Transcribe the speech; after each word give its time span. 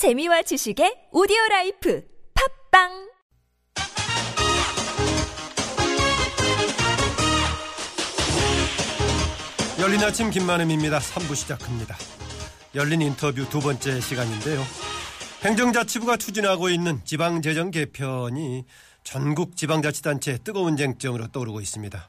재미와 0.00 0.40
지식의 0.40 1.08
오디오 1.12 1.36
라이프 1.50 2.02
팟빵 2.72 2.88
열린 9.78 10.00
아침 10.02 10.30
김만흠입니다. 10.30 11.00
3부 11.00 11.34
시작합니다. 11.34 11.98
열린 12.74 13.02
인터뷰 13.02 13.46
두 13.50 13.60
번째 13.60 14.00
시간인데요. 14.00 14.62
행정자치부가 15.44 16.16
추진하고 16.16 16.70
있는 16.70 17.04
지방재정 17.04 17.70
개편이 17.70 18.64
전국 19.04 19.54
지방자치단체의 19.54 20.38
뜨거운 20.42 20.78
쟁점으로 20.78 21.26
떠오르고 21.26 21.60
있습니다. 21.60 22.08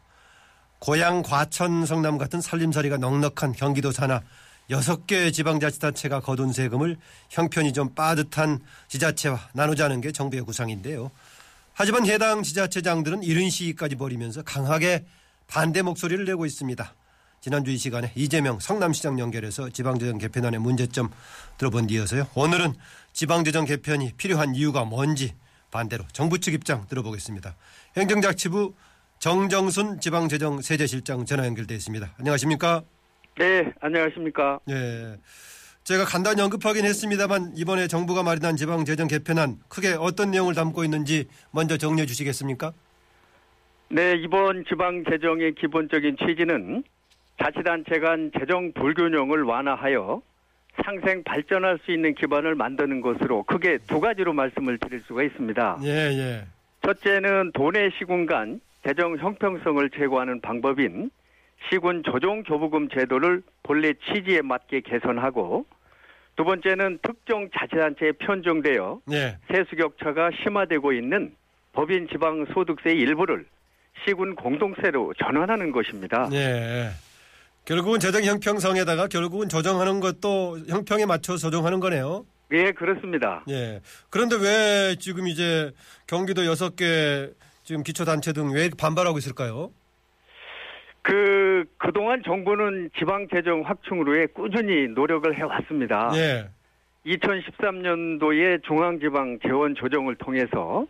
고양 0.79 1.23
과천 1.23 1.85
성남 1.85 2.17
같은 2.17 2.39
살림살이가 2.39 2.95
넉넉한 2.95 3.51
경기도 3.51 3.91
산하 3.91 4.21
6개 4.69 5.33
지방자치단체가 5.33 6.21
거둔 6.21 6.53
세금을 6.53 6.97
형편이 7.29 7.73
좀 7.73 7.93
빠듯한 7.93 8.59
지자체와 8.87 9.49
나누자는 9.53 10.01
게 10.01 10.11
정부의 10.11 10.43
구상인데요. 10.43 11.11
하지만 11.73 12.05
해당 12.05 12.43
지자체장들은 12.43 13.23
이른 13.23 13.49
시기까지 13.49 13.95
벌이면서 13.95 14.43
강하게 14.43 15.05
반대 15.47 15.81
목소리를 15.81 16.23
내고 16.25 16.45
있습니다. 16.45 16.95
지난주 17.41 17.71
이 17.71 17.77
시간에 17.77 18.11
이재명 18.15 18.59
성남시장 18.59 19.19
연결해서 19.19 19.69
지방재정 19.69 20.19
개편안의 20.19 20.59
문제점 20.59 21.09
들어본 21.57 21.87
뒤이어서요. 21.87 22.27
오늘은 22.35 22.75
지방재정 23.13 23.65
개편이 23.65 24.13
필요한 24.15 24.53
이유가 24.53 24.85
뭔지 24.85 25.33
반대로 25.71 26.05
정부 26.13 26.39
측 26.39 26.53
입장 26.53 26.85
들어보겠습니다. 26.87 27.55
행정자치부 27.97 28.75
정정순 29.19 29.99
지방재정 29.99 30.61
세제실장 30.61 31.25
전화 31.25 31.45
연결돼 31.47 31.75
있습니다. 31.75 32.13
안녕하십니까? 32.19 32.83
네, 33.37 33.71
안녕하십니까? 33.79 34.59
예. 34.69 35.17
제가 35.83 36.05
간단히 36.05 36.41
언급하긴 36.41 36.85
했습니다만 36.85 37.53
이번에 37.55 37.87
정부가 37.87 38.23
마련한 38.23 38.55
지방재정 38.55 39.07
개편안 39.07 39.57
크게 39.67 39.95
어떤 39.99 40.31
내용을 40.31 40.53
담고 40.53 40.83
있는지 40.83 41.27
먼저 41.51 41.77
정리해 41.77 42.05
주시겠습니까? 42.05 42.71
네, 43.89 44.13
이번 44.15 44.63
지방 44.65 45.03
재정의 45.03 45.55
기본적인 45.55 46.17
취지는 46.17 46.83
자치단체 47.41 47.99
간 47.99 48.31
재정 48.39 48.71
불균형을 48.73 49.43
완화하여 49.43 50.21
상생 50.85 51.23
발전할 51.23 51.79
수 51.83 51.91
있는 51.91 52.13
기반을 52.13 52.55
만드는 52.55 53.01
것으로 53.01 53.43
크게 53.43 53.79
두 53.87 53.99
가지로 53.99 54.33
말씀을 54.33 54.77
드릴 54.77 55.01
수가 55.07 55.23
있습니다. 55.23 55.79
예, 55.83 55.87
예. 55.89 56.45
첫째는 56.85 57.51
도내 57.53 57.89
시군 57.97 58.25
간 58.25 58.61
재정 58.85 59.17
형평성을 59.17 59.89
제고하는 59.89 60.41
방법인 60.41 61.11
시군 61.69 62.03
조정 62.03 62.43
교부금 62.43 62.89
제도를 62.89 63.43
본래 63.63 63.93
취지에 63.93 64.41
맞게 64.41 64.81
개선하고 64.81 65.65
두 66.35 66.43
번째는 66.43 66.99
특정 67.01 67.49
자치단체에 67.57 68.13
편중되어 68.13 69.01
예. 69.11 69.37
세수 69.51 69.75
격차가 69.75 70.31
심화되고 70.43 70.93
있는 70.93 71.35
법인 71.73 72.07
지방 72.09 72.45
소득세의 72.53 72.97
일부를 72.97 73.45
시군 74.05 74.35
공동세로 74.35 75.13
전환하는 75.23 75.71
것입니다. 75.71 76.29
예. 76.33 76.89
결국은 77.65 77.99
재정 77.99 78.23
형평성에다가 78.23 79.07
결국은 79.07 79.47
조정하는 79.47 79.99
것도 79.99 80.59
형평에 80.67 81.05
맞춰 81.05 81.37
조정하는 81.37 81.79
거네요. 81.79 82.25
예, 82.53 82.71
그렇습니다. 82.71 83.43
예. 83.49 83.79
그런데 84.09 84.35
왜 84.35 84.95
지금 84.99 85.27
이제 85.27 85.71
경기도 86.07 86.45
여섯 86.45 86.75
개 86.75 87.29
지금 87.63 87.83
기초단체 87.83 88.33
등 88.33 88.51
왜 88.51 88.69
반발하고 88.75 89.17
있을까요? 89.19 89.71
그 91.01 91.65
그동안 91.77 92.21
정부는 92.23 92.91
지방 92.97 93.27
재정 93.29 93.61
확충으로에 93.61 94.27
꾸준히 94.27 94.87
노력을 94.87 95.35
해 95.35 95.41
왔습니다. 95.43 96.11
예. 96.15 96.49
2013년도에 97.05 98.63
중앙지방 98.63 99.39
재원 99.39 99.73
조정을 99.73 100.15
통해서 100.15 100.85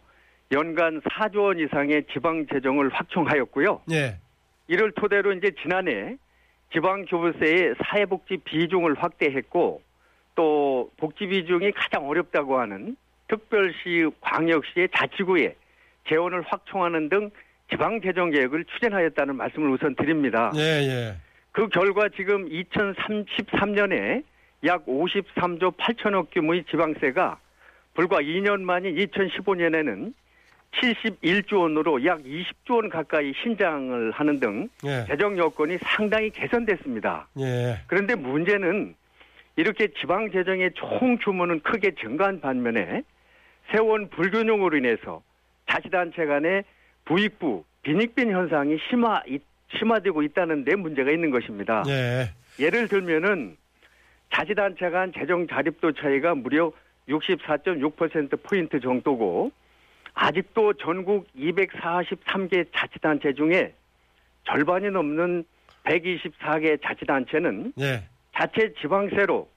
연간 0.51 0.99
4조 1.01 1.43
원 1.43 1.59
이상의 1.59 2.03
지방 2.11 2.45
재정을 2.47 2.89
확충하였고요. 2.89 3.81
예. 3.91 4.17
이를 4.67 4.91
토대로 4.91 5.31
이제 5.31 5.51
지난해 5.61 6.17
지방 6.73 7.05
교부세의 7.05 7.75
사회복지 7.83 8.37
비중을 8.43 9.01
확대했고 9.01 9.81
또 10.35 10.91
복지 10.97 11.27
비중이 11.27 11.71
가장 11.71 12.07
어렵다고 12.07 12.59
하는 12.59 12.95
특별시, 13.27 14.09
광역시의 14.19 14.89
자치구에 14.93 15.55
재원을 16.09 16.41
확충하는 16.41 17.07
등 17.09 17.29
지방 17.71 18.01
재정 18.01 18.29
계획을 18.29 18.65
추진하였다는 18.65 19.35
말씀을 19.37 19.69
우선 19.69 19.95
드립니다. 19.95 20.51
예, 20.55 20.59
예. 20.59 21.15
그 21.51 21.67
결과 21.69 22.09
지금 22.09 22.47
2033년에 22.49 24.23
약 24.65 24.85
53조 24.85 25.75
8천억 25.77 26.27
규모의 26.31 26.63
지방세가 26.69 27.39
불과 27.93 28.17
2년 28.17 28.61
만인 28.61 28.95
2015년에는 28.95 30.13
71조 30.73 31.61
원으로 31.61 32.05
약 32.05 32.19
20조 32.19 32.75
원 32.75 32.89
가까이 32.89 33.33
신장을 33.41 34.11
하는 34.11 34.39
등 34.39 34.69
예. 34.85 35.05
재정 35.07 35.37
여건이 35.37 35.77
상당히 35.81 36.29
개선됐습니다. 36.29 37.27
예. 37.39 37.79
그런데 37.87 38.15
문제는 38.15 38.95
이렇게 39.55 39.87
지방 39.99 40.31
재정의 40.31 40.71
총 40.75 41.17
규모는 41.17 41.61
크게 41.61 41.91
증가한 41.95 42.41
반면에 42.41 43.03
세원 43.71 44.09
불균형으로 44.09 44.77
인해서 44.77 45.21
자치단체 45.69 46.25
간의 46.25 46.63
부익부, 47.05 47.63
빈익빈 47.83 48.31
현상이 48.31 48.77
심화, 48.89 49.21
심화되고 49.77 50.21
있다는 50.23 50.63
데 50.63 50.75
문제가 50.75 51.11
있는 51.11 51.31
것입니다. 51.31 51.83
예. 51.87 52.31
예를 52.59 52.87
들면은 52.87 53.57
자치단체 54.33 54.89
간 54.89 55.11
재정 55.13 55.47
자립도 55.47 55.93
차이가 55.93 56.35
무려 56.35 56.71
64.6%포인트 57.09 58.79
정도고 58.79 59.51
아직도 60.13 60.73
전국 60.73 61.27
243개 61.37 62.67
자치단체 62.73 63.33
중에 63.33 63.73
절반이 64.45 64.89
넘는 64.91 65.43
124개 65.83 66.81
자치단체는 66.81 67.73
예. 67.79 68.03
자체 68.35 68.73
지방세로 68.81 69.49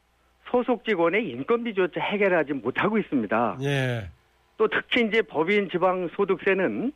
소속 0.49 0.85
직원의 0.85 1.29
인건비조차 1.29 2.01
해결하지 2.01 2.55
못하고 2.55 2.99
있습니다. 2.99 3.59
예. 3.63 4.09
또 4.57 4.69
특히 4.69 5.07
이제 5.07 5.23
법인 5.23 5.69
지방 5.71 6.09
소득세는 6.15 6.93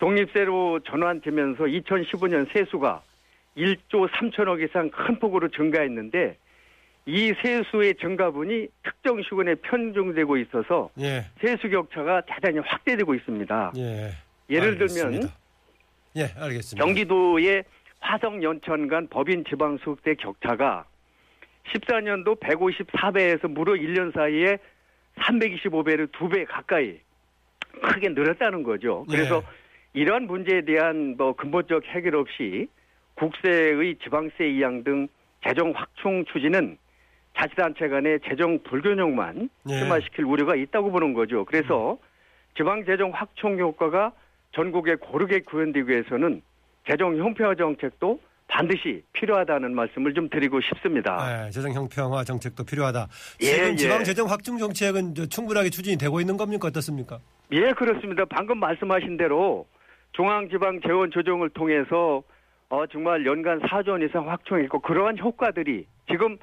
독립세로 0.00 0.80
전환되면서 0.80 1.64
2015년 1.64 2.50
세수가 2.52 3.02
1조 3.56 4.08
3천억 4.08 4.66
이상 4.66 4.90
큰 4.90 5.18
폭으로 5.18 5.48
증가했는데 5.48 6.36
이 7.06 7.34
세수의 7.42 7.96
증가분이 7.96 8.68
특정 8.82 9.22
시군에 9.22 9.54
편중되고 9.56 10.36
있어서 10.38 10.90
예. 11.00 11.26
세수 11.40 11.68
격차가 11.68 12.22
대단히 12.22 12.58
확대되고 12.58 13.14
있습니다. 13.14 13.72
예. 13.76 14.10
예를 14.48 14.70
알겠습니다. 14.70 15.10
들면 15.10 15.30
예, 16.16 16.22
알겠습니다. 16.36 16.84
경기도의 16.84 17.64
화성 18.00 18.42
연천 18.42 18.88
간 18.88 19.06
법인 19.08 19.44
지방 19.48 19.78
소득세 19.78 20.14
격차가 20.14 20.86
14년도 21.72 22.40
154배에서 22.40 23.48
무려 23.48 23.74
1년 23.74 24.14
사이에 24.14 24.58
325배를 25.18 26.10
두배 26.12 26.46
가까이 26.46 26.98
크게 27.82 28.08
늘었다는 28.10 28.62
거죠. 28.62 29.04
그래서 29.08 29.42
예. 29.44 29.59
이러한 29.92 30.26
문제에 30.26 30.62
대한 30.62 31.16
뭐 31.16 31.34
근본적 31.34 31.84
해결 31.86 32.16
없이 32.16 32.68
국세의 33.14 33.96
지방세 34.02 34.48
이양 34.48 34.84
등 34.84 35.08
재정 35.46 35.72
확충 35.74 36.24
추진은 36.32 36.78
자치단체 37.36 37.88
간의 37.88 38.20
재정 38.28 38.62
불균형만 38.62 39.48
예. 39.68 39.78
심화시킬 39.78 40.24
우려가 40.24 40.54
있다고 40.54 40.90
보는 40.90 41.14
거죠. 41.14 41.44
그래서 41.44 41.98
지방 42.56 42.84
재정 42.84 43.10
확충 43.10 43.58
효과가 43.58 44.12
전국에 44.54 44.96
고르게 44.96 45.40
구현되기 45.40 45.88
위해서는 45.88 46.42
재정 46.88 47.16
형평화 47.16 47.54
정책도 47.54 48.20
반드시 48.48 49.02
필요하다는 49.12 49.74
말씀을 49.74 50.12
좀 50.12 50.28
드리고 50.28 50.60
싶습니다. 50.60 51.46
예, 51.46 51.50
재정 51.50 51.72
형평화 51.72 52.24
정책도 52.24 52.64
필요하다. 52.64 53.06
예, 53.42 53.46
지금 53.46 53.68
예. 53.70 53.76
지방 53.76 54.04
재정 54.04 54.28
확충 54.28 54.58
정책은 54.58 55.14
저 55.14 55.26
충분하게 55.26 55.70
추진이 55.70 55.96
되고 55.96 56.20
있는 56.20 56.36
겁니까 56.36 56.66
어떻습니까? 56.68 57.20
예, 57.52 57.72
그렇습니다. 57.72 58.24
방금 58.24 58.58
말씀하신 58.58 59.16
대로 59.16 59.66
중앙지방 60.12 60.80
재원 60.86 61.10
조정을 61.10 61.50
통해서 61.50 62.22
어, 62.68 62.86
정말 62.86 63.26
연간 63.26 63.60
4조 63.60 63.90
원 63.90 64.02
이상 64.02 64.30
확충했고 64.30 64.80
그러한 64.80 65.18
효과들이 65.18 65.86
지금 66.08 66.38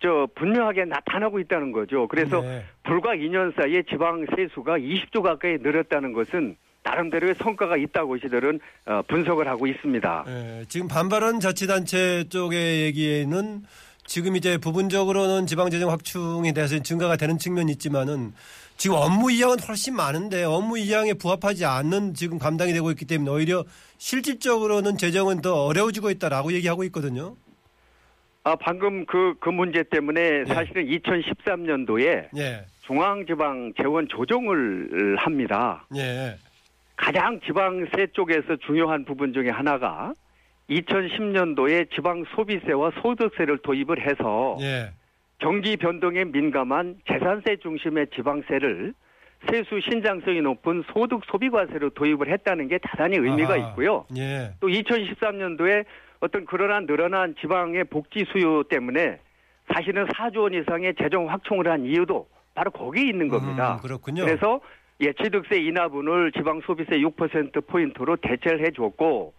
저 0.00 0.28
분명하게 0.34 0.84
나타나고 0.86 1.38
있다는 1.40 1.72
거죠. 1.72 2.08
그래서 2.08 2.40
네. 2.40 2.64
불과 2.82 3.14
2년 3.14 3.54
사이에 3.54 3.82
지방 3.88 4.26
세수가 4.34 4.78
20조 4.78 5.22
가까이 5.22 5.58
늘었다는 5.58 6.12
것은 6.12 6.56
나름대로의 6.84 7.36
성과가 7.36 7.76
있다고 7.76 8.18
시들은 8.18 8.60
어, 8.86 9.02
분석을 9.06 9.46
하고 9.46 9.66
있습니다. 9.66 10.24
예, 10.26 10.64
지금 10.68 10.88
반발한 10.88 11.38
자치단체 11.38 12.28
쪽의 12.28 12.82
얘기에는 12.82 13.62
지금 14.04 14.36
이제 14.36 14.58
부분적으로는 14.58 15.46
지방재정 15.46 15.90
확충에 15.90 16.52
대해서 16.52 16.78
증가가 16.80 17.16
되는 17.16 17.38
측면이 17.38 17.72
있지만은 17.72 18.32
지금 18.76 18.96
업무 18.96 19.30
이양은 19.30 19.60
훨씬 19.60 19.94
많은데 19.94 20.44
업무 20.44 20.78
이양에 20.78 21.14
부합하지 21.14 21.64
않는 21.64 22.14
지금 22.14 22.38
감당이 22.38 22.72
되고 22.72 22.90
있기 22.90 23.06
때문에 23.06 23.30
오히려 23.30 23.64
실질적으로는 23.98 24.98
재정은 24.98 25.40
더 25.40 25.64
어려워지고 25.66 26.10
있다라고 26.10 26.52
얘기하고 26.52 26.84
있거든요. 26.84 27.36
아, 28.44 28.56
방금 28.56 29.06
그, 29.06 29.34
그 29.38 29.50
문제 29.50 29.84
때문에 29.84 30.40
예. 30.40 30.44
사실은 30.46 30.86
2013년도에 30.86 32.28
예. 32.36 32.66
중앙지방 32.86 33.74
재원 33.80 34.08
조정을 34.08 35.16
합니다. 35.16 35.86
예. 35.94 36.36
가장 36.96 37.40
지방세 37.46 38.08
쪽에서 38.12 38.56
중요한 38.66 39.04
부분 39.04 39.32
중에 39.32 39.48
하나가 39.50 40.12
2010년도에 40.80 41.90
지방 41.94 42.24
소비세와 42.34 42.92
소득세를 43.02 43.58
도입을 43.58 44.00
해서 44.00 44.56
예. 44.60 44.90
경기 45.38 45.76
변동에 45.76 46.24
민감한 46.24 46.96
재산세 47.08 47.56
중심의 47.56 48.08
지방세를 48.14 48.94
세수 49.50 49.80
신장성이 49.80 50.40
높은 50.40 50.84
소득 50.92 51.22
소비과세로 51.26 51.90
도입을 51.90 52.30
했다는 52.30 52.68
게 52.68 52.78
대단히 52.78 53.16
의미가 53.16 53.54
아하. 53.54 53.70
있고요. 53.70 54.06
예. 54.16 54.52
또 54.60 54.68
2013년도에 54.68 55.84
어떤 56.20 56.44
그러한 56.46 56.86
늘어난 56.86 57.34
지방의 57.40 57.84
복지 57.84 58.24
수요 58.30 58.62
때문에 58.62 59.18
사실은 59.72 60.06
4조 60.06 60.42
원 60.42 60.54
이상의 60.54 60.94
재정 60.96 61.28
확충을 61.28 61.68
한 61.68 61.84
이유도 61.84 62.28
바로 62.54 62.70
거기에 62.70 63.08
있는 63.08 63.28
겁니다. 63.28 63.74
음, 63.74 63.78
그렇군요. 63.82 64.24
그래서 64.24 64.60
예, 65.00 65.12
취득세 65.14 65.56
인하분을 65.56 66.30
지방 66.32 66.60
소비세 66.60 66.98
6% 66.98 67.66
포인트로 67.66 68.16
대체를 68.16 68.64
해 68.64 68.70
줬고 68.70 69.34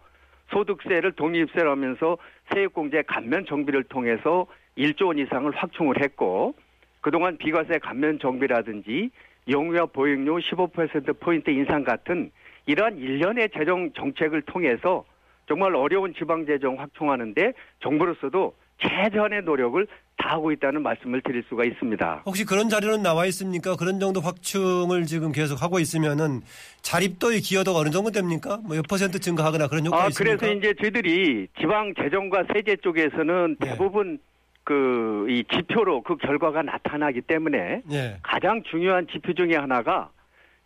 소득세를 0.50 1.12
독립세로 1.12 1.70
하면서 1.70 2.18
세액공제 2.52 3.02
감면 3.02 3.46
정비를 3.46 3.84
통해서 3.84 4.46
1조 4.76 5.06
원 5.06 5.18
이상을 5.18 5.50
확충을 5.50 6.00
했고 6.02 6.54
그동안 7.00 7.36
비과세 7.36 7.78
감면 7.78 8.18
정비라든지 8.18 9.10
영유아 9.48 9.86
보행료 9.86 10.38
15% 10.38 11.20
포인트 11.20 11.50
인상 11.50 11.84
같은 11.84 12.30
이러한 12.66 12.96
일련의 12.98 13.50
재정 13.50 13.92
정책을 13.92 14.42
통해서 14.42 15.04
정말 15.46 15.74
어려운 15.76 16.14
지방 16.14 16.46
재정 16.46 16.80
확충하는데 16.80 17.52
정부로서도 17.80 18.54
최선의 18.80 19.42
노력을 19.42 19.86
다하고 20.16 20.52
있다는 20.52 20.82
말씀을 20.82 21.20
드릴 21.22 21.42
수가 21.48 21.64
있습니다. 21.64 22.22
혹시 22.26 22.44
그런 22.44 22.68
자료는 22.68 23.02
나와 23.02 23.26
있습니까? 23.26 23.76
그런 23.76 23.98
정도 24.00 24.20
확충을 24.20 25.04
지금 25.06 25.32
계속 25.32 25.60
하고 25.62 25.78
있으면은 25.80 26.40
자립도의 26.82 27.40
기여도가 27.40 27.80
어느 27.80 27.90
정도 27.90 28.10
됩니까? 28.10 28.58
뭐 28.64 28.76
몇 28.76 28.86
퍼센트 28.88 29.18
증가하거나 29.18 29.68
그런 29.68 29.86
효과가 29.86 30.04
아, 30.04 30.08
있습니까? 30.08 30.36
그래서 30.36 30.54
이제 30.58 30.74
저희들이 30.80 31.48
지방 31.60 31.92
재정과 31.94 32.44
세제 32.54 32.76
쪽에서는 32.76 33.56
네. 33.60 33.70
대부분 33.70 34.18
그 34.64 35.26
이 35.28 35.42
지표로 35.52 36.02
그 36.02 36.16
결과가 36.16 36.62
나타나기 36.62 37.20
때문에 37.22 37.82
예. 37.90 38.18
가장 38.22 38.62
중요한 38.70 39.06
지표 39.12 39.32
중에 39.34 39.56
하나가 39.56 40.10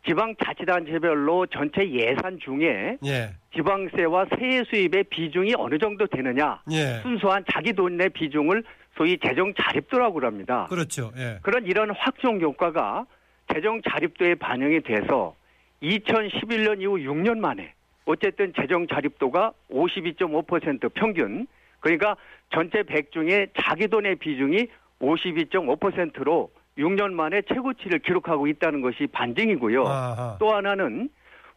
지방 0.09 0.35
자치단체별로 0.43 1.45
전체 1.47 1.87
예산 1.91 2.39
중에 2.39 2.97
예. 3.05 3.31
지방세와 3.55 4.27
세액 4.39 4.67
수입의 4.67 5.05
비중이 5.11 5.53
어느 5.59 5.79
정도 5.79 6.07
되느냐 6.07 6.63
예. 6.71 7.01
순수한 7.03 7.45
자기 7.53 7.75
돈의 7.75 8.09
비중을 8.11 8.65
소위 8.97 9.19
재정 9.19 9.53
자립도라고 9.55 10.25
합니다. 10.25 10.67
그렇죠. 10.71 11.13
예. 11.19 11.39
그런 11.43 11.67
이런 11.67 11.91
확정 11.91 12.41
효과가 12.41 13.05
재정 13.53 13.83
자립도에 13.83 14.37
반영이 14.37 14.81
돼서 14.81 15.37
2011년 15.83 16.81
이후 16.81 16.97
6년 16.97 17.39
만에 17.39 17.75
어쨌든 18.07 18.55
재정 18.59 18.87
자립도가 18.87 19.53
52.5% 19.71 20.95
평균 20.95 21.47
그러니까 21.81 22.17
전체 22.51 22.83
100 22.83 23.13
중에 23.13 23.49
자기 23.61 23.89
돈의 23.89 24.17
비중이 24.17 24.69
52.5%로 25.01 26.51
6년 26.79 27.13
만에 27.13 27.43
최고치를 27.43 27.99
기록하고 28.01 28.47
있다는 28.47 28.81
것이 28.81 29.07
반증이고요. 29.09 29.85
아하. 29.87 30.37
또 30.39 30.55
하나는 30.55 31.11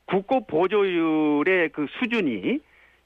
국고 0.06 0.46
보조율의 0.48 1.70
그 1.70 1.86
수준이 2.00 2.60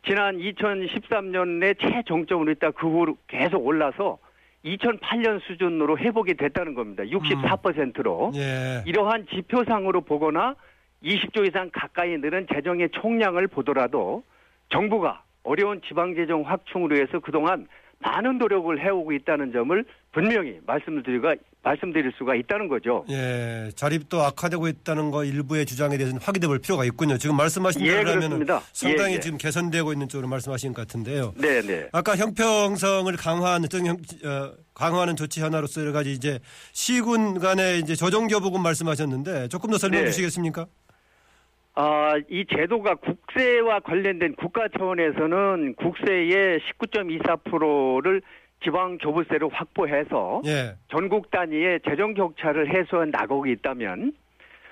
지난 0.07 0.37
2013년에 0.37 1.79
최정점으로 1.79 2.51
있다 2.51 2.71
그 2.71 2.87
후로 2.87 3.17
계속 3.27 3.65
올라서 3.65 4.17
2008년 4.63 5.41
수준으로 5.41 5.97
회복이 5.97 6.35
됐다는 6.35 6.73
겁니다. 6.73 7.03
64%로. 7.03 8.31
예. 8.35 8.83
이러한 8.85 9.27
지표상으로 9.27 10.01
보거나 10.01 10.55
20조 11.03 11.47
이상 11.47 11.69
가까이 11.71 12.17
늘은 12.17 12.47
재정의 12.51 12.89
총량을 12.89 13.47
보더라도 13.47 14.23
정부가 14.69 15.21
어려운 15.43 15.81
지방재정 15.87 16.41
확충으로 16.41 16.97
해서 16.97 17.19
그동안 17.19 17.67
많은 17.99 18.39
노력을 18.39 18.79
해오고 18.79 19.11
있다는 19.11 19.51
점을 19.51 19.85
분명히 20.11 20.59
말씀드리가 20.65 21.35
말씀드릴 21.65 22.11
수가 22.17 22.35
있다는 22.35 22.67
거죠. 22.67 23.03
예. 23.09 23.69
자립도 23.75 24.21
악화되고 24.21 24.67
있다는 24.67 25.09
거 25.11 25.25
일부의 25.25 25.65
주장에 25.65 25.97
대해서는 25.97 26.21
확인해 26.21 26.47
볼 26.47 26.59
필요가 26.59 26.85
있군요. 26.85 27.17
지금 27.17 27.35
말씀하신 27.35 27.81
예, 27.85 27.91
대로 27.91 28.11
하면 28.11 28.19
그렇습니다. 28.21 28.61
상당히 28.71 29.13
예, 29.13 29.15
예. 29.15 29.19
지금 29.19 29.37
개선되고 29.37 29.91
있는 29.91 30.07
쪽으로 30.07 30.27
말씀하신 30.27 30.73
것 30.73 30.87
같은데요. 30.87 31.33
네, 31.37 31.61
네. 31.61 31.89
아까 31.91 32.15
형평성을 32.15 33.11
강화하는 33.17 33.67
어, 33.67 34.51
강화하는 34.75 35.15
조치 35.15 35.41
하나로서 35.41 35.81
여러 35.81 35.91
가지 35.91 36.11
이제 36.11 36.39
시군 36.71 37.39
간의 37.39 37.79
이제 37.79 37.95
조정 37.95 38.27
교부금 38.27 38.61
말씀하셨는데 38.61 39.47
조금 39.47 39.71
더 39.71 39.77
설명해 39.77 40.05
네. 40.05 40.11
주시겠습니까? 40.11 40.67
아, 41.77 42.13
이 42.29 42.45
제도가 42.55 42.95
국세와 42.95 43.81
관련된 43.81 44.35
국가 44.35 44.67
차원에서는 44.77 45.75
국세의 45.75 46.61
19.24%를 46.79 48.21
지방 48.65 48.97
교부세로 48.97 49.49
확보해서 49.49 50.41
예. 50.45 50.75
전국 50.89 51.29
단위의 51.29 51.81
재정 51.87 52.15
격차를 52.15 52.75
해소한 52.75 53.11
나곡이 53.11 53.51
있다면 53.51 54.13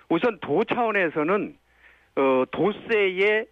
우선 0.10 0.40
도 0.40 0.64
차원에서는 0.64 1.56
어, 2.16 2.44
도세의 2.52 3.46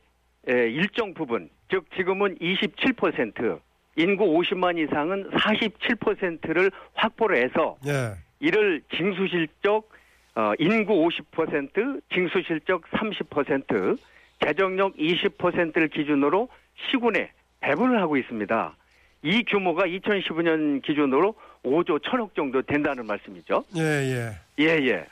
에, 0.49 0.69
일정 0.69 1.13
부분 1.13 1.49
즉 1.69 1.85
지금은 1.95 2.37
27% 2.39 3.59
인구 3.97 4.25
50만 4.25 4.79
이상은 4.79 5.29
47%를 5.29 6.71
확보를 6.95 7.43
해서 7.43 7.77
예. 7.85 8.15
이를 8.39 8.81
징수실적 8.95 9.89
어, 10.33 10.53
인구 10.59 10.93
50%, 11.07 12.01
징수실적 12.11 12.89
30%, 12.89 13.97
재정력 14.43 14.95
20%를 14.95 15.89
기준으로 15.89 16.47
시군에 16.89 17.31
배분을 17.59 18.01
하고 18.01 18.17
있습니다. 18.17 18.75
이 19.23 19.43
규모가 19.43 19.83
2015년 19.83 20.81
기준으로 20.81 21.35
5조 21.63 21.99
1천억 22.01 22.35
정도 22.35 22.61
된다는 22.61 23.05
말씀이죠. 23.05 23.63
예, 23.77 23.81
예. 23.81 24.39
예, 24.59 24.65
예. 24.87 25.05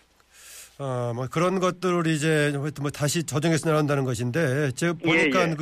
어, 0.79 1.11
뭐 1.13 1.27
그런 1.27 1.59
것들을 1.59 2.07
이제 2.07 2.53
뭐 2.79 2.89
다시 2.89 3.23
조정해서 3.23 3.69
나간다는 3.69 4.05
것인데 4.05 4.71
제가 4.71 4.93
보니까 4.93 5.47
예, 5.47 5.51
예. 5.51 5.55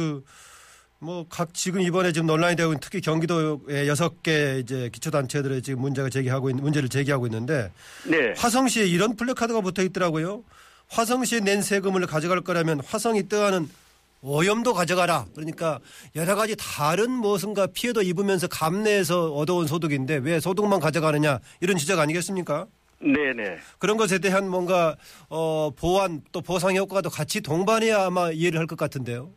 그뭐각 0.99 1.53
지금 1.53 1.81
이번에 1.81 2.11
지금 2.11 2.27
논란이 2.27 2.55
되고 2.55 2.69
있는 2.69 2.79
특히 2.79 3.01
경기도의 3.01 3.87
여섯 3.87 4.23
개 4.23 4.59
이제 4.59 4.89
기초 4.93 5.11
단체들의 5.11 5.61
지금 5.61 5.81
문제가 5.81 6.09
제기하고 6.09 6.49
있는 6.49 6.63
문제를 6.63 6.87
제기하고 6.87 7.27
있는데 7.27 7.71
네. 8.05 8.33
화성시에 8.37 8.85
이런 8.85 9.15
플래카드가 9.15 9.61
붙어 9.61 9.81
있더라고요. 9.83 10.43
화성시에 10.89 11.41
낸 11.41 11.61
세금을 11.61 12.05
가져갈 12.05 12.41
거라면 12.41 12.79
화성이 12.85 13.27
떠하는 13.27 13.67
오염도 14.27 14.73
가져가라. 14.73 15.25
그러니까 15.33 15.79
여러 16.15 16.35
가지 16.35 16.55
다른 16.57 17.11
무엇인가 17.11 17.67
피해도 17.67 18.01
입으면서 18.01 18.47
감내해서 18.47 19.33
얻어온 19.33 19.67
소득인데 19.67 20.17
왜 20.17 20.39
소득만 20.39 20.79
가져가느냐 20.81 21.39
이런 21.61 21.77
지적 21.77 21.97
아니겠습니까? 21.99 22.67
네, 22.99 23.31
네. 23.33 23.57
그런 23.79 23.95
것에 23.95 24.19
대한 24.19 24.49
뭔가 24.49 24.95
어 25.29 25.69
보완 25.79 26.21
또 26.31 26.41
보상 26.41 26.75
효과도 26.75 27.09
같이 27.09 27.41
동반해야 27.41 28.05
아마 28.05 28.31
이해를 28.31 28.59
할 28.59 28.67
것 28.67 28.77
같은데요. 28.77 29.29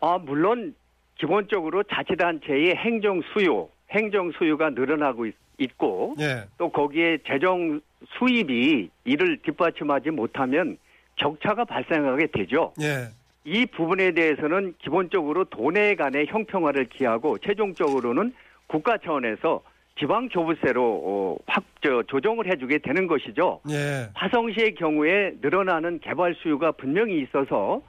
아, 0.00 0.18
물론 0.18 0.74
기본적으로 1.18 1.82
자치단체의 1.84 2.74
행정 2.76 3.20
수요, 3.32 3.68
행정 3.90 4.32
수요가 4.38 4.70
늘어나고 4.70 5.26
있, 5.26 5.34
있고 5.58 6.14
예. 6.20 6.44
또 6.56 6.70
거기에 6.70 7.18
재정 7.26 7.80
수입이 8.18 8.88
이를 9.04 9.38
뒷받침하지 9.42 10.10
못하면 10.10 10.78
격차가 11.16 11.64
발생하게 11.64 12.28
되죠. 12.32 12.72
예. 12.80 13.08
이 13.48 13.64
부분에 13.64 14.12
대해서는 14.12 14.74
기본적으로 14.78 15.44
도내 15.44 15.94
간의 15.94 16.26
형평화를 16.26 16.84
기하고 16.90 17.38
최종적으로는 17.38 18.34
국가 18.66 18.98
차원에서 18.98 19.62
지방 19.98 20.28
교부세로 20.28 21.02
어, 21.02 21.36
확 21.46 21.64
저, 21.82 22.02
조정을 22.02 22.46
해주게 22.46 22.78
되는 22.78 23.06
것이죠. 23.06 23.60
예. 23.70 24.10
화성시의 24.12 24.74
경우에 24.74 25.32
늘어나는 25.40 26.00
개발 26.00 26.34
수요가 26.34 26.72
분명히 26.72 27.20
있어서 27.22 27.80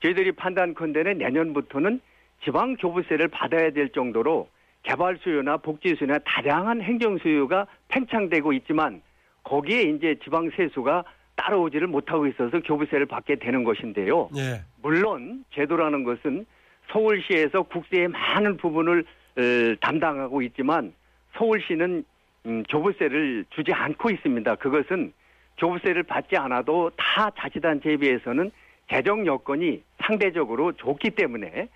저희들이 0.00 0.32
판단컨대는 0.32 1.18
내년부터는 1.18 2.00
지방 2.44 2.76
교부세를 2.76 3.28
받아야 3.28 3.70
될 3.70 3.88
정도로 3.90 4.48
개발 4.84 5.18
수요나 5.20 5.56
복지 5.56 5.96
수요나 5.96 6.20
다양한 6.20 6.82
행정 6.82 7.18
수요가 7.18 7.66
팽창되고 7.88 8.52
있지만 8.52 9.02
거기에 9.42 9.82
이제 9.82 10.16
지방 10.22 10.50
세수가 10.56 11.04
따라오지를 11.40 11.86
못하고 11.86 12.26
있어서 12.26 12.60
교부세를 12.60 13.06
받게 13.06 13.36
되는 13.36 13.64
것인데요. 13.64 14.28
예. 14.36 14.62
물론 14.82 15.44
제도라는 15.54 16.04
것은 16.04 16.44
서울시에서 16.92 17.62
국세의 17.62 18.08
많은 18.08 18.56
부분을 18.58 19.04
어, 19.38 19.42
담당하고 19.80 20.42
있지만 20.42 20.92
서울시는 21.36 22.04
음, 22.46 22.62
교부세를 22.68 23.44
주지 23.50 23.72
않고 23.72 24.10
있습니다. 24.10 24.54
그것은 24.56 25.12
교부세를 25.58 26.02
받지 26.02 26.36
않아도 26.36 26.90
타 26.96 27.30
자치단체에 27.38 27.96
비해서는 27.98 28.50
재정 28.90 29.26
여건이 29.26 29.82
상대적으로 30.02 30.72
좋기 30.72 31.10
때문에 31.10 31.68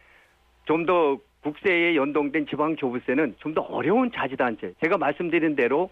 좀 0.67 0.87
더 0.87 1.19
국세에 1.43 1.95
연동된 1.95 2.47
지방 2.47 2.75
교부세는 2.77 3.37
좀 3.39 3.55
더 3.55 3.61
어려운 3.63 4.11
자치단체. 4.11 4.73
제가 4.83 4.97
말씀드린 4.99 5.55
대로 5.55 5.91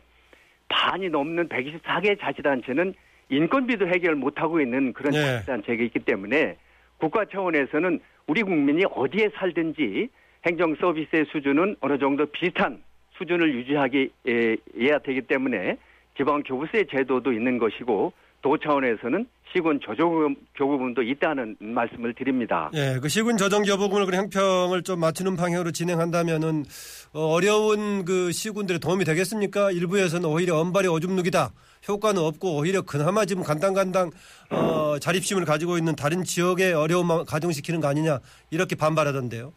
반이 0.69 1.11
넘는 1.11 1.49
124개 1.49 2.19
자치단체는 2.19 2.95
인건비도 3.33 3.89
해결 3.89 4.15
못하고 4.15 4.61
있는 4.61 4.93
그런 4.93 5.13
네. 5.13 5.19
자치단체가 5.19 5.83
있기 5.85 6.01
때문에 6.01 6.57
국가 6.99 7.25
차원에서는 7.25 7.99
우리 8.27 8.43
국민이 8.43 8.85
어디에 8.85 9.31
살든지 9.35 10.09
행정 10.47 10.75
서비스의 10.77 11.25
수준은 11.33 11.77
어느 11.81 11.99
정도 11.99 12.27
비슷한 12.27 12.83
수준을 13.17 13.55
유지하기 13.55 14.11
에, 14.29 14.57
해야 14.79 14.99
되기 14.99 15.23
때문에 15.23 15.79
지방 16.17 16.43
교부세 16.43 16.85
제도도 16.91 17.33
있는 17.33 17.59
것이고 17.59 18.13
도 18.43 18.59
차원에서는 18.59 19.27
시군 19.53 19.79
조정 19.81 20.35
교부분도 20.57 21.03
있다는 21.03 21.57
말씀을 21.61 22.15
드립니다. 22.15 22.71
예, 22.75 22.99
그 23.01 23.09
시군 23.09 23.37
조정 23.37 23.63
교부금을 23.63 24.07
그 24.07 24.17
형평을 24.17 24.83
좀 24.83 25.01
맞추는 25.01 25.37
방향으로 25.37 25.71
진행한다면은 25.71 26.65
어, 27.13 27.21
어려운 27.35 28.05
그 28.05 28.33
시군들에 28.33 28.79
도움이 28.79 29.05
되겠습니까? 29.05 29.71
일부에서는 29.71 30.29
오히려 30.29 30.57
언발이 30.57 30.89
오줌 30.89 31.15
누기다. 31.17 31.51
효과는 31.89 32.23
없고 32.23 32.57
오히려 32.57 32.83
그나마 32.83 33.25
지금 33.25 33.43
간당간당 33.43 34.11
어, 34.51 34.99
자립심을 34.99 35.45
가지고 35.45 35.79
있는 35.79 35.95
다른 35.95 36.25
지역의 36.25 36.73
어려움만 36.73 37.25
가중시키는 37.27 37.81
거 37.81 37.89
아니냐 37.89 38.21
이렇게 38.51 38.75
반발하던데요. 38.75 39.53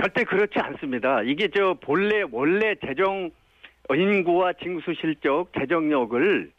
절대 0.00 0.22
그렇지 0.24 0.52
않습니다. 0.56 1.22
이게 1.22 1.48
저 1.56 1.74
본래 1.80 2.22
원래 2.30 2.74
재정 2.86 3.30
인구와 3.90 4.52
징수 4.62 4.92
실적 5.00 5.46
재정력을 5.58 6.52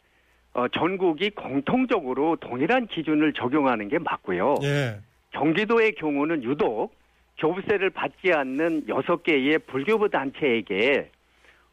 어, 0.52 0.66
전국이 0.68 1.30
공통적으로 1.30 2.36
동일한 2.36 2.86
기준을 2.86 3.32
적용하는 3.34 3.88
게 3.88 3.98
맞고요. 3.98 4.56
예. 4.62 4.98
경기도의 5.30 5.92
경우는 5.92 6.42
유독 6.42 6.92
교부세를 7.38 7.90
받지 7.90 8.32
않는 8.32 8.88
여섯 8.88 9.22
개의 9.22 9.58
불교부 9.60 10.10
단체에게 10.10 11.10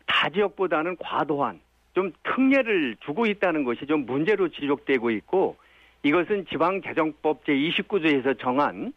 타 0.05 0.29
지역보다는 0.29 0.97
과도한 0.97 1.59
좀 1.93 2.13
특례를 2.23 2.95
주고 3.03 3.25
있다는 3.25 3.63
것이 3.63 3.85
좀 3.87 4.05
문제로 4.05 4.47
지적되고 4.47 5.09
있고 5.11 5.57
이것은 6.03 6.45
지방재정법 6.49 7.43
제29조에서 7.45 8.39
정한 8.39 8.93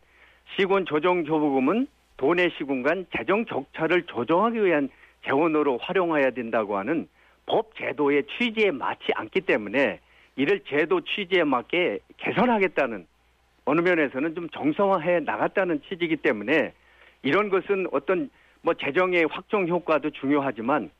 시군 0.57 0.85
조정교부금은 0.85 1.87
도내 2.19 2.51
시군 2.59 2.83
간 2.83 3.07
재정 3.17 3.47
격차를 3.47 4.03
조정하기 4.03 4.63
위한 4.63 4.91
재원으로 5.25 5.79
활용해야 5.79 6.31
된다고 6.31 6.77
하는 6.77 7.09
법 7.51 7.75
제도의 7.77 8.23
취지에 8.39 8.71
맞지 8.71 9.07
않기 9.13 9.41
때문에 9.41 9.99
이를 10.37 10.61
제도 10.69 11.01
취지에 11.01 11.43
맞게 11.43 11.99
개선하겠다는 12.19 13.07
어느 13.65 13.81
면에서는 13.81 14.35
좀 14.37 14.49
정성화해 14.51 15.21
나갔다는 15.21 15.83
취지이기 15.89 16.17
때문에 16.19 16.73
이런 17.23 17.51
것은 17.51 17.89
어떤 17.93 18.31
뭐 18.63 18.75
재정의 18.75 19.27
확정 19.29 19.67
효과도 19.67 20.11
중요하지만 20.11 20.91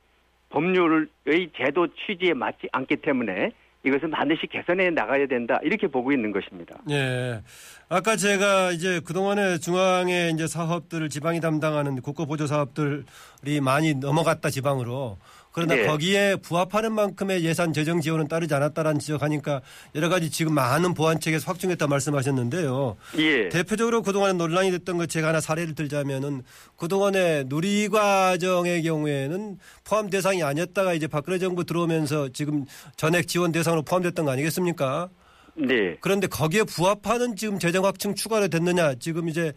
법률의 0.49 1.07
제도 1.55 1.87
취지에 1.87 2.33
맞지 2.33 2.67
않기 2.73 2.97
때문에 2.97 3.51
이것은 3.83 4.11
반드시 4.11 4.45
개선해 4.45 4.91
나가야 4.91 5.25
된다 5.27 5.57
이렇게 5.63 5.87
보고 5.87 6.11
있는 6.11 6.31
것입니다. 6.31 6.75
예. 6.89 7.41
아까 7.89 8.15
제가 8.15 8.71
이제 8.71 8.99
그동안에 8.99 9.57
중앙의 9.57 10.31
이제 10.31 10.47
사업들을 10.47 11.09
지방이 11.09 11.39
담당하는 11.39 12.01
국고 12.01 12.25
보조 12.25 12.45
사업들이 12.45 13.61
많이 13.61 13.95
넘어갔다 13.95 14.49
지방으로. 14.49 15.17
그러나 15.51 15.75
네. 15.75 15.85
거기에 15.85 16.37
부합하는 16.37 16.93
만큼의 16.93 17.43
예산 17.43 17.73
재정 17.73 17.99
지원은 18.01 18.27
따르지 18.27 18.53
않았다라는 18.53 18.99
지적하니까 18.99 19.61
여러 19.95 20.09
가지 20.09 20.29
지금 20.29 20.53
많은 20.53 20.93
보완책에서 20.93 21.45
확충했다 21.47 21.87
말씀하셨는데요. 21.87 22.95
예. 23.17 23.49
대표적으로 23.49 24.01
그동안에 24.01 24.33
논란이 24.33 24.71
됐던 24.71 24.97
것 24.97 25.09
제가 25.09 25.29
하나 25.29 25.41
사례를 25.41 25.75
들자면은 25.75 26.43
그동안에 26.77 27.45
누리과정의 27.47 28.83
경우에는 28.83 29.57
포함 29.83 30.09
대상이 30.09 30.41
아니었다가 30.43 30.93
이제 30.93 31.07
박근혜 31.07 31.37
정부 31.37 31.65
들어오면서 31.65 32.29
지금 32.29 32.65
전액 32.95 33.27
지원 33.27 33.51
대상으로 33.51 33.81
포함됐던 33.81 34.25
거 34.25 34.31
아니겠습니까? 34.31 35.09
네. 35.55 35.97
그런데 35.99 36.27
거기에 36.27 36.63
부합하는 36.63 37.35
지금 37.35 37.59
재정 37.59 37.85
확충 37.85 38.15
추가로 38.15 38.47
됐느냐? 38.47 38.95
지금 38.95 39.27
이제 39.29 39.53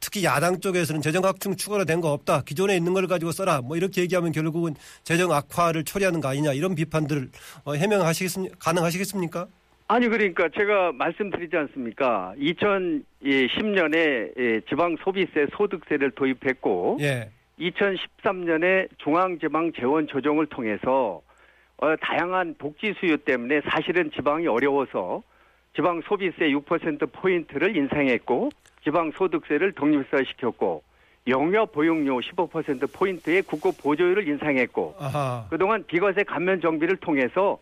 특히 0.00 0.24
야당 0.24 0.60
쪽에서는 0.60 1.00
재정 1.02 1.24
확충 1.24 1.56
추가로 1.56 1.84
된 1.84 2.00
거 2.00 2.12
없다. 2.12 2.42
기존에 2.42 2.76
있는 2.76 2.92
걸 2.94 3.06
가지고 3.06 3.32
써라. 3.32 3.60
뭐 3.60 3.76
이렇게 3.76 4.00
얘기하면 4.02 4.32
결국은 4.32 4.74
재정 5.04 5.32
악화를 5.32 5.84
초래하는 5.84 6.20
거 6.20 6.28
아니냐? 6.28 6.52
이런 6.52 6.74
비판들을 6.74 7.28
어, 7.64 7.74
해명하시겠습니까? 7.74 8.56
가능하시겠습니까? 8.58 9.46
아니 9.88 10.08
그러니까 10.08 10.48
제가 10.56 10.92
말씀드리지 10.92 11.56
않습니까? 11.56 12.34
2010년에 12.38 14.32
예, 14.38 14.60
지방 14.68 14.96
소비세 15.04 15.46
소득세를 15.56 16.12
도입했고 16.12 16.98
예. 17.00 17.30
2013년에 17.60 18.88
중앙지방 18.98 19.72
재원 19.78 20.06
조정을 20.06 20.46
통해서 20.46 21.20
어, 21.76 21.94
다양한 22.00 22.54
복지 22.58 22.94
수요 23.00 23.16
때문에 23.18 23.60
사실은 23.68 24.10
지방이 24.14 24.46
어려워서 24.46 25.22
지방 25.74 26.02
소비세 26.02 26.50
6% 26.50 27.12
포인트를 27.12 27.76
인상했고 27.76 28.50
지방 28.84 29.10
소득세를 29.12 29.72
독립사시켰고 29.72 30.82
영유아 31.28 31.72
보육료 31.72 32.20
15% 32.20 32.92
포인트의 32.92 33.42
국고 33.42 33.72
보조율을 33.80 34.26
인상했고 34.28 34.96
아하. 34.98 35.46
그동안 35.50 35.84
비과세 35.86 36.24
감면 36.24 36.60
정비를 36.60 36.96
통해서 36.96 37.58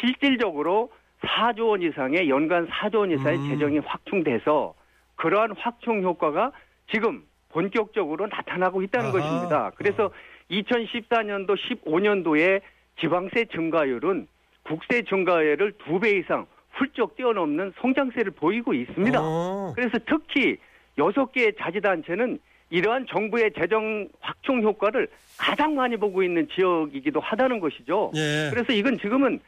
실질적으로 0.00 0.90
4조 1.20 1.68
원 1.68 1.82
이상의 1.82 2.28
연간 2.28 2.66
4조 2.66 2.96
원 3.00 3.10
이상의 3.12 3.38
음. 3.38 3.48
재정이 3.50 3.78
확충돼서 3.80 4.74
그러한 5.16 5.52
확충 5.56 6.02
효과가 6.02 6.52
지금 6.90 7.22
본격적으로 7.50 8.26
나타나고 8.26 8.82
있다는 8.82 9.10
아하. 9.10 9.18
것입니다. 9.18 9.70
그래서 9.76 10.10
2014년도 10.50 11.56
15년도에 11.56 12.60
지방세 12.98 13.44
증가율은 13.44 14.26
국세 14.64 15.02
증가율을 15.02 15.72
두배 15.84 16.18
이상 16.18 16.46
훌쩍 16.72 17.16
뛰어넘는 17.16 17.72
성장세를 17.80 18.32
보이고 18.32 18.72
있습니다. 18.74 19.18
어. 19.20 19.72
그래서 19.74 19.98
특히 20.06 20.56
여섯 20.98 21.32
개의 21.32 21.52
자치단체는 21.58 22.38
이러한 22.70 23.06
정부의 23.06 23.52
재정 23.58 24.08
확충 24.20 24.62
효과를 24.62 25.06
가장 25.38 25.74
많이 25.74 25.96
보고 25.96 26.22
있는 26.22 26.48
지역이기도 26.54 27.20
하다는 27.20 27.60
것이죠. 27.60 28.10
예. 28.14 28.48
그래서 28.50 28.72
이건 28.72 28.98
지금은 28.98 29.40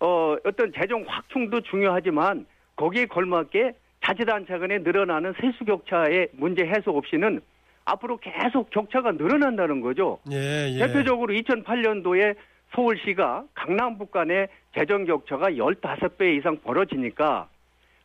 어, 0.00 0.36
어떤 0.44 0.72
재정 0.78 1.02
확충도 1.06 1.62
중요하지만 1.62 2.44
거기에 2.76 3.06
걸맞게 3.06 3.72
자치단체 4.04 4.58
간에 4.58 4.78
늘어나는 4.78 5.32
세수 5.40 5.64
격차의 5.64 6.28
문제 6.32 6.66
해소 6.66 6.90
없이는 6.90 7.40
앞으로 7.86 8.18
계속 8.18 8.68
격차가 8.70 9.12
늘어난다는 9.12 9.80
거죠. 9.80 10.18
예, 10.30 10.68
예. 10.70 10.78
대표적으로 10.78 11.32
2008년도에 11.32 12.36
서울시가 12.76 13.44
강남북 13.54 14.10
간의 14.10 14.48
재정 14.74 15.06
격차가 15.06 15.50
15배 15.50 16.36
이상 16.36 16.58
벌어지니까 16.58 17.48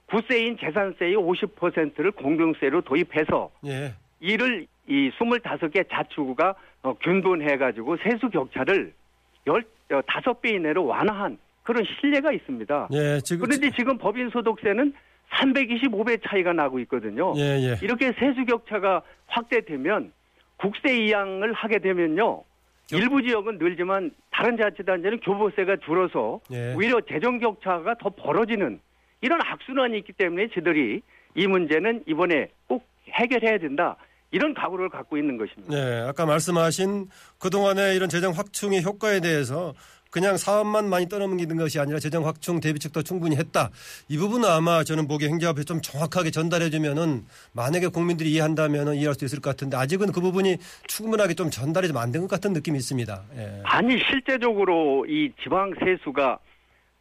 구세인 0.07 0.57
재산세의 0.57 1.15
50%를 1.15 2.11
공동세로 2.11 2.81
도입해서 2.81 3.51
예. 3.65 3.93
이를 4.21 4.65
이 4.87 5.11
25개 5.11 5.85
자치구가 5.89 6.55
어, 6.83 6.93
균분해가지고 6.95 7.97
세수 7.97 8.29
격차를 8.29 8.93
15배 9.45 10.55
이내로 10.55 10.85
완화한 10.85 11.37
그런 11.63 11.83
신뢰가 11.85 12.31
있습니다. 12.31 12.89
예, 12.93 13.19
지금 13.23 13.45
그런데 13.45 13.71
지금 13.75 13.97
법인 13.97 14.29
소득세는 14.29 14.93
325배 15.31 16.19
차이가 16.27 16.51
나고 16.53 16.79
있거든요. 16.79 17.33
예, 17.37 17.41
예. 17.61 17.77
이렇게 17.81 18.11
세수 18.13 18.45
격차가 18.45 19.01
확대되면 19.27 20.11
국세 20.57 21.05
이양을 21.05 21.53
하게 21.53 21.79
되면요. 21.79 22.43
일부 22.97 23.21
지역은 23.21 23.57
늘지만 23.57 24.11
다른 24.31 24.57
자치단체는 24.57 25.19
교부세가 25.21 25.77
줄어서 25.85 26.41
예. 26.51 26.73
오히려 26.75 26.99
재정 27.01 27.39
격차가 27.39 27.95
더 27.99 28.09
벌어지는 28.09 28.79
이런 29.21 29.39
악순환이 29.41 29.97
있기 29.99 30.13
때문에 30.13 30.47
저들이 30.53 31.01
이 31.35 31.47
문제는 31.47 32.03
이번에 32.07 32.49
꼭 32.67 32.85
해결해야 33.09 33.57
된다. 33.59 33.97
이런 34.31 34.53
각오를 34.53 34.89
갖고 34.89 35.17
있는 35.17 35.37
것입니다. 35.37 35.75
네, 35.75 36.07
아까 36.07 36.25
말씀하신 36.25 37.09
그동안의 37.37 37.95
이런 37.97 38.07
재정 38.07 38.31
확충의 38.31 38.81
효과에 38.83 39.19
대해서 39.19 39.73
그냥 40.11 40.37
사업만 40.37 40.89
많이 40.89 41.07
떠넘기는 41.07 41.55
것이 41.57 41.79
아니라 41.79 41.97
재정 41.97 42.25
확충 42.27 42.59
대비책도 42.59 43.01
충분히 43.03 43.37
했다. 43.37 43.71
이 44.09 44.17
부분은 44.17 44.47
아마 44.47 44.83
저는 44.83 45.07
보기에 45.07 45.29
행정부에 45.29 45.63
좀 45.63 45.81
정확하게 45.81 46.31
전달해 46.31 46.69
주면은 46.69 47.23
만약에 47.53 47.87
국민들이 47.87 48.31
이해한다면은 48.33 48.95
이해할 48.95 49.15
수 49.15 49.25
있을 49.25 49.39
것 49.39 49.49
같은데 49.51 49.77
아직은 49.77 50.11
그 50.11 50.19
부분이 50.21 50.57
충분하게 50.87 51.33
좀 51.33 51.49
전달이 51.49 51.87
좀 51.87 51.97
안 51.97 52.11
된 52.11 52.21
것 52.21 52.29
같은 52.29 52.51
느낌이 52.53 52.77
있습니다. 52.77 53.23
예. 53.37 53.61
아니 53.63 53.97
실제적으로 54.11 55.05
이 55.07 55.31
지방 55.41 55.73
세수가 55.79 56.39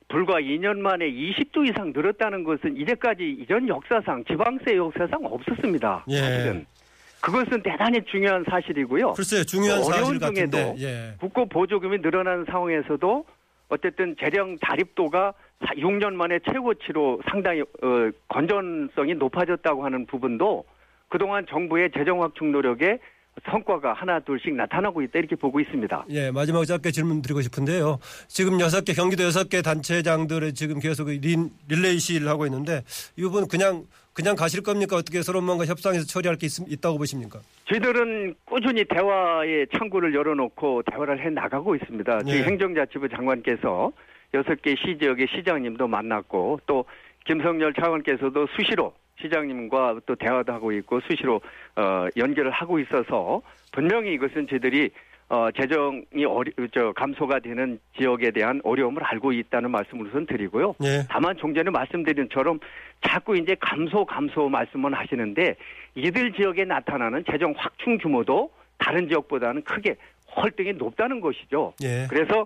불과 0.09 0.35
2년 0.41 0.79
만에 0.79 1.05
20조 1.11 1.69
이상 1.69 1.93
늘었다는 1.95 2.45
것은 2.45 2.77
이제까지 2.77 3.39
이전 3.43 3.69
역사상 3.69 4.25
지방세 4.25 4.77
역사상 4.77 5.21
없었습니다. 5.25 6.05
예. 6.11 6.19
사실은 6.19 6.67
그것은 7.21 7.63
대단히 7.63 8.01
중요한 8.11 8.45
사실이고요. 8.49 9.13
글쎄요, 9.13 9.45
중요한 9.45 9.83
사실 9.85 10.19
같은데. 10.19 10.75
예. 10.79 11.15
국고 11.21 11.47
보조금이 11.47 11.99
늘어나는 11.99 12.47
상황에서도 12.47 13.25
어쨌든 13.69 14.17
재정 14.19 14.57
자립도가 14.59 15.35
6년 15.77 16.15
만에 16.15 16.39
최고치로 16.51 17.21
상당히 17.31 17.61
어, 17.61 18.11
건전성이 18.29 19.15
높아졌다고 19.15 19.85
하는 19.85 20.07
부분도 20.07 20.65
그동안 21.09 21.47
정부의 21.49 21.91
재정 21.95 22.23
확충 22.23 22.53
노력에 22.53 22.99
성과가 23.49 23.93
하나 23.93 24.21
둘씩 24.21 24.55
나타나고 24.55 25.03
있다 25.03 25.19
이렇게 25.19 25.37
보고 25.37 25.61
있습니다. 25.61 26.07
예, 26.11 26.31
마지막 26.31 26.65
짧게 26.65 26.91
질문 26.91 27.23
드리고 27.23 27.41
싶은데요. 27.43 27.99
지금 28.29 28.61
여섯 28.61 28.85
개 28.85 28.93
경기도 28.93 29.25
여섯 29.25 29.49
개 29.49 29.63
단체장들의 29.63 30.53
지금 30.55 30.79
계속 30.79 31.09
린, 31.09 31.51
릴레이 31.69 31.99
시위를 31.99 32.29
하고 32.29 32.47
있는데 32.47 32.83
이분 33.17 33.47
그냥 33.49 33.85
그냥 34.13 34.35
가실 34.37 34.63
겁니까? 34.63 34.97
어떻게 34.97 35.23
서로 35.23 35.41
뭔가 35.41 35.65
협상해서 35.65 36.05
처리할 36.05 36.37
게 36.37 36.47
있, 36.47 36.81
다고 36.81 36.99
보십니까? 36.99 37.41
저희들은 37.69 38.35
꾸준히 38.45 38.85
대화의 38.85 39.69
창구를 39.77 40.15
열어놓고 40.15 40.83
대화를 40.91 41.25
해 41.25 41.31
나가고 41.31 41.77
있습니다. 41.77 42.21
예. 42.27 42.31
저희 42.31 42.43
행정자치부 42.43 43.09
장관께서 43.09 43.93
여섯 44.35 44.61
개 44.63 44.75
시 44.75 44.99
지역의 44.99 45.29
시장님도 45.35 45.87
만났고 45.89 46.61
또 46.67 46.85
김성열 47.27 47.75
차관께서도 47.75 48.47
수시로 48.57 48.93
시장님과 49.21 50.01
또 50.07 50.15
대화도 50.17 50.53
하고 50.53 50.73
있고 50.73 51.01
수시로 51.01 51.41
어, 51.77 52.07
연결을 52.17 52.51
하고 52.51 52.79
있어서 52.79 53.43
분명히 53.73 54.15
이것은 54.15 54.49
저희들이 54.49 54.91
어, 55.31 55.49
재정이 55.53 56.25
어리, 56.27 56.51
저, 56.75 56.93
감소가 56.93 57.39
되는 57.39 57.79
지역에 57.97 58.33
대한 58.33 58.61
어려움을 58.65 59.05
알고 59.05 59.33
있다는 59.33 59.71
말씀을 59.71 60.09
우선 60.09 60.27
드리고요. 60.27 60.75
예. 60.83 61.05
다만 61.09 61.37
종전에 61.37 61.71
말씀드린 61.71 62.29
처럼 62.33 62.59
자꾸 63.07 63.37
이제 63.37 63.55
감소 63.61 64.05
감소 64.05 64.49
말씀은 64.49 64.93
하시는데 64.93 65.55
이들 65.95 66.33
지역에 66.33 66.65
나타나는 66.65 67.25
재정 67.31 67.55
확충 67.57 67.97
규모도 67.99 68.51
다른 68.77 69.09
지역보다는 69.09 69.63
크게 69.63 69.95
헐등이 70.35 70.73
높다는 70.73 71.21
것이죠. 71.21 71.75
예. 71.85 72.09
그래서 72.11 72.45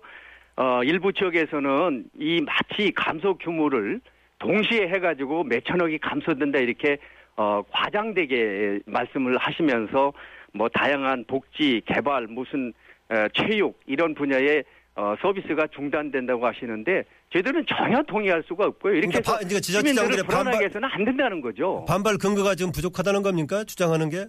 어 0.56 0.82
일부 0.84 1.10
지역에서는 1.10 2.04
이 2.18 2.42
마치 2.42 2.92
감소 2.92 3.34
규모를 3.38 4.00
동시에 4.38 4.88
해가지고 4.88 5.44
몇천억이 5.44 5.98
감소된다 5.98 6.58
이렇게 6.58 6.98
어 7.36 7.62
과장되게 7.70 8.80
말씀을 8.84 9.38
하시면서 9.38 10.12
뭐 10.54 10.68
다양한 10.68 11.24
복지 11.26 11.82
개발 11.84 12.26
무슨 12.28 12.72
에, 13.10 13.28
체육 13.34 13.78
이런 13.86 14.14
분야의 14.14 14.64
어, 14.96 15.14
서비스가 15.20 15.66
중단된다고 15.74 16.46
하시는데 16.46 17.02
저희들은 17.32 17.66
전혀 17.66 18.00
동의할 18.04 18.44
수가 18.46 18.66
없고요. 18.66 18.94
이렇게 18.94 19.08
그러니까 19.08 19.32
바- 19.32 19.38
그러니까 19.38 19.60
시민들을 19.60 20.24
불안하게 20.24 20.66
해서는 20.66 20.88
안 20.90 21.04
된다는 21.04 21.40
거죠. 21.40 21.84
반발 21.88 22.16
근거가 22.16 22.54
지금 22.54 22.70
부족하다는 22.70 23.22
겁니까? 23.22 23.64
주장하는 23.64 24.08
게? 24.08 24.26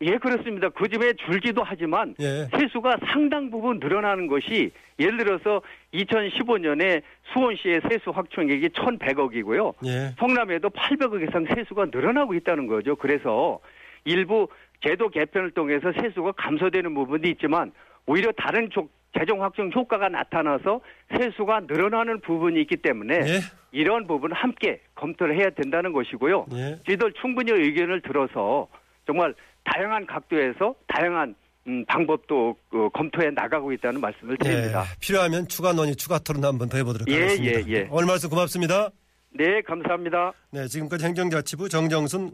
예, 0.00 0.16
그렇습니다. 0.18 0.68
그 0.70 0.88
집에 0.88 1.12
줄기도 1.14 1.62
하지만 1.64 2.14
예. 2.20 2.48
세수가 2.56 2.98
상당 3.12 3.50
부분 3.50 3.78
늘어나는 3.80 4.26
것이 4.28 4.70
예를 4.98 5.18
들어서 5.18 5.60
2015년에 5.94 7.02
수원시의 7.32 7.80
세수 7.88 8.10
확충액이 8.10 8.68
1,100억이고요. 8.70 9.74
예. 9.86 10.14
성남에도 10.18 10.70
800억 10.70 11.26
이상 11.28 11.46
세수가 11.54 11.86
늘어나고 11.92 12.34
있다는 12.34 12.66
거죠. 12.66 12.96
그래서 12.96 13.58
일부 14.04 14.48
제도 14.84 15.08
개편을 15.08 15.52
통해서 15.52 15.92
세수가 15.92 16.32
감소되는 16.32 16.94
부분도 16.94 17.28
있지만 17.28 17.72
오히려 18.06 18.32
다른 18.32 18.70
쪽 18.70 18.90
재정 19.18 19.42
확충 19.42 19.70
효과가 19.74 20.08
나타나서 20.08 20.80
세수가 21.16 21.60
늘어나는 21.68 22.20
부분이 22.20 22.60
있기 22.62 22.76
때문에 22.76 23.14
예. 23.14 23.40
이런 23.72 24.06
부분 24.06 24.32
함께 24.32 24.80
검토를 24.94 25.38
해야 25.38 25.50
된다는 25.50 25.92
것이고요. 25.92 26.46
예. 26.52 26.78
저희들 26.86 27.12
충분히 27.20 27.52
의견을 27.52 28.02
들어서 28.02 28.68
정말 29.06 29.34
다양한 29.64 30.06
각도에서 30.06 30.74
다양한 30.86 31.34
음, 31.66 31.84
방법도 31.86 32.56
어, 32.72 32.88
검토해 32.94 33.30
나가고 33.30 33.72
있다는 33.72 34.00
말씀을 34.00 34.38
드립니다. 34.38 34.82
예. 34.82 34.98
필요하면 35.00 35.48
추가 35.48 35.72
논의, 35.72 35.96
추가 35.96 36.18
토론 36.18 36.44
한번 36.44 36.68
더 36.68 36.78
해보도록 36.78 37.08
예, 37.08 37.20
하겠습니다. 37.20 37.60
예, 37.60 37.72
예. 37.72 37.88
오늘 37.90 38.06
말씀 38.06 38.30
고맙습니다. 38.30 38.90
네, 39.30 39.60
감사합니다. 39.62 40.32
네, 40.50 40.66
지금까지 40.66 41.04
행정자치부 41.04 41.68
정정순 41.68 42.32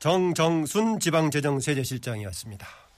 정정순 0.00 0.98
지방재정세제실장이었습니다. 0.98 2.89